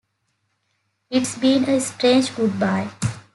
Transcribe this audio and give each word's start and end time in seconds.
It's 1.11 1.37
been 1.37 1.65
a 1.65 1.79
strange 1.79 2.35
goodbye. 2.35 2.89